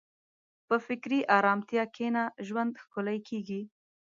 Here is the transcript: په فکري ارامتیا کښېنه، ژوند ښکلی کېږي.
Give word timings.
په 0.67 0.75
فکري 0.85 1.19
ارامتیا 1.37 1.83
کښېنه، 1.95 2.23
ژوند 2.47 2.71
ښکلی 2.83 3.19
کېږي. 3.27 3.61